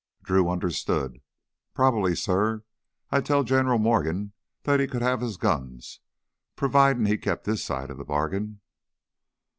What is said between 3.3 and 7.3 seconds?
General Morgan that he could have his guns, providin' he